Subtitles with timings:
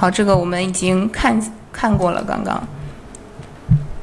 [0.00, 1.36] 好，这个我们已经看
[1.72, 2.62] 看过了，刚刚。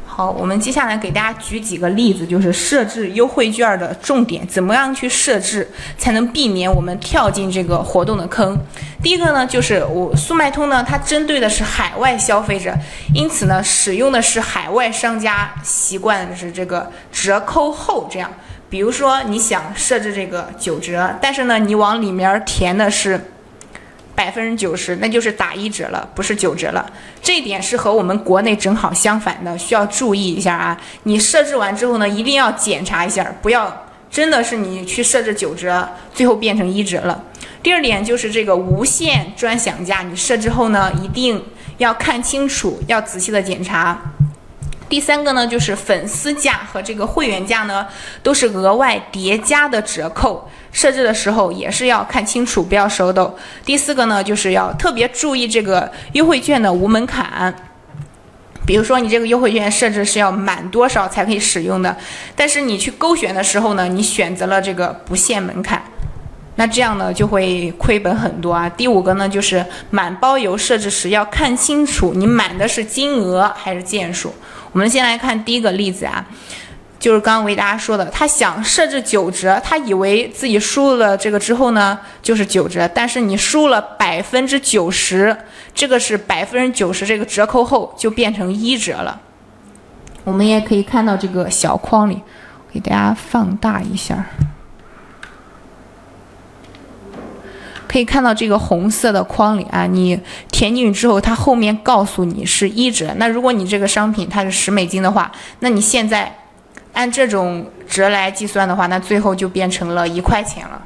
[0.05, 5.65] 好，我们接下来给大家举几个例子，就是设置优惠券的重点，怎么样去设置
[5.97, 8.57] 才能避免我们跳进这个活动的坑？
[9.01, 12.73] 第一个呢，就是我速卖通呢，它针对的是海外消费者，
[13.13, 18.29] 因此呢，使用的是海外商家习惯的是这个折扣后这样。
[18.69, 23.31] 比如说你想设置这个九折，但是呢，你往里面填的是。
[24.15, 26.89] 百分之九十，那就是打一折了，不是九折了。
[27.21, 30.79] 这一点是和我们国内正好相反的，需要注意一下啊。
[31.03, 37.21] 你设置完之后呢，一定要检查一下，不要真的是你去设置九折，最后变成一折了。
[37.61, 41.43] 第二点就是这个无限专享价，你设置后呢，一定
[41.77, 43.99] 要看清楚，要仔细的检查。
[44.95, 47.85] 第三个呢，就是粉丝价和这个会员价呢，
[48.23, 50.49] 都是额外叠加的折扣。
[50.71, 53.37] 设置的时候也是要看清楚，不要手抖。
[53.65, 57.53] 第四个呢，就是要特别注意这个优惠券的无门槛。
[58.65, 61.97] 比如说，你这个优惠券设置是要满多少才可以使用的，
[62.33, 65.83] 但是你去勾选的时候呢，你选择了这个不限门槛，
[66.55, 68.69] 那这样呢就会亏本很多啊。
[68.69, 74.33] 第五个呢，就是满包邮设置时要看清楚，你满的是金额还是件数。
[74.71, 76.25] 我们先来看第一个例子啊。
[76.97, 85.35] 就是刚刚为大家说的，他想设置九折，他以为自己输入了这个之后呢，就是九折，但是你输了百分之九十，
[85.75, 89.21] 这个是百分之九十这个折扣后就变成一折了。
[90.23, 92.19] 我们也可以看到这个小框里，
[92.73, 94.25] 给大家放大一下，
[97.95, 100.19] 可以看到这个红色的框里啊，你
[100.51, 103.13] 填进去之后，它后面告诉你是一折。
[103.15, 106.35] 那如果你这个商品它是十美金的话，那你现在。
[106.91, 110.81] 按这种折来计算的话，那最后就变成了一块钱了。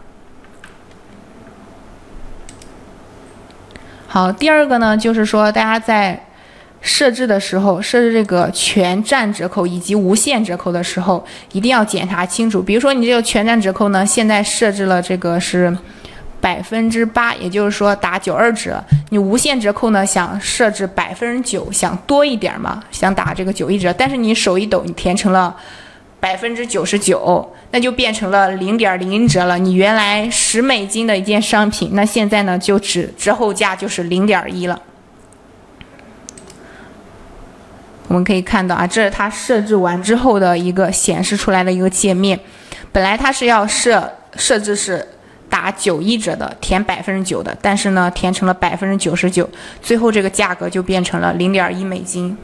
[4.07, 6.27] 好，第二个呢，就是说大家在
[6.81, 12.59] 设置的时候，设置这个全站折扣以及无限折扣的时候，一定要检查清楚。
[12.59, 15.75] 比如说你这个全站折扣呢，现在设置了这个是
[16.41, 18.83] 百分之八，也就是说打九二折。
[19.09, 25.55] 你无限折扣呢，想设置百分之九，想多一点嘛，想打这个九一折，但是你手一抖，你填成了。
[26.21, 29.57] 百分之九十九，那就变成了零点零折了。
[29.57, 34.81] 你原来十美金的一件商品，那现在呢就只折后价就是零点一了。
[38.09, 42.37] 我们可以看到啊，这是它设置完之后的一个显示出来的一个界面。
[42.91, 45.07] 本来它是要设设置是
[45.49, 49.49] 打九一折的，填百分之九的，但是呢填成了百分之九十九，
[49.81, 52.37] 最后这个价格就变成了零点一美金。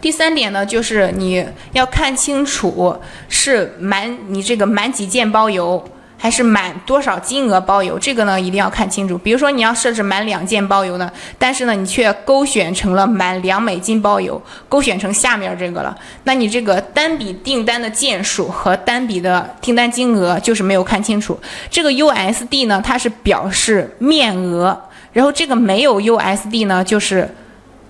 [0.00, 2.96] 第三点呢，就是你要看清楚
[3.28, 5.82] 是满你这个满几件包邮，
[6.20, 9.16] 还是满多少金额包邮，这个呢一定要看清楚。
[9.16, 11.08] 比如说你要设置满两件包邮呢，
[11.38, 21.38] 但是呢你却勾选成了满两美金包邮，勾选成下面这个了，那你这个单笔订单的件数和单笔的订单金额就是没有看清楚。
[21.70, 24.76] 这个 USD 呢，它是表示面额，
[25.12, 27.32] 然后这个没有 USD 呢，就是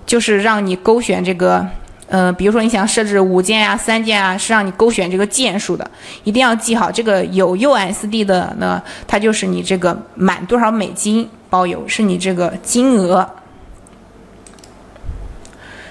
[0.04, 1.66] 就是让你勾选这个。
[2.08, 5.88] 呃，比如说你想设置五件啊、三件啊，是让你勾选这个件数的，
[6.24, 6.90] 一定要记好。
[6.90, 13.28] 这个有 USD 的呢，它就是你这个满多少美金包邮，是你这个金额。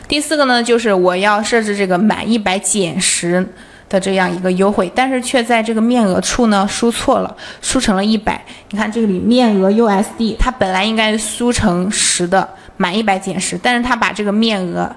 [0.07, 3.47] 第四个呢，就是我要设置这个满一百减十
[3.87, 8.43] 的这样一个优惠，但是却在这个面额处呢输错了，输成了一百。
[8.71, 14.91] 你看这里面额 USD，它本来应该输成十的，满一百减十，但是它把这个面额。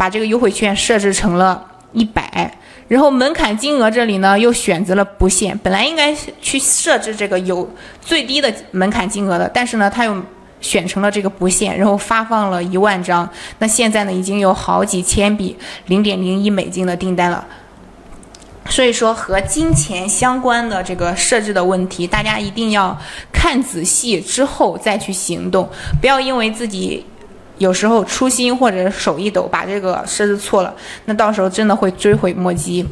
[0.00, 1.62] 把这个优惠券设置成了
[1.92, 2.50] 一百，
[2.88, 10.16] 然后门槛金额这里呢又选择了不限，本来应该去设置这个有最低的门槛金额的，但是呢他又
[10.62, 13.28] 选成了这个不限，然后发放了一万张，
[13.58, 15.54] 那现在呢已经有好几千笔
[15.88, 17.46] 零点零一美金的订单了，
[18.70, 22.98] 所以说和金钱相关的这个设置的问题，大家一定要
[23.30, 25.68] 看仔细之后再去行动，
[26.00, 27.04] 不要因为自己。
[27.60, 30.74] 有时候粗心或者手一抖把这个设置错了，
[31.04, 32.84] 那到时候真的会追悔莫及。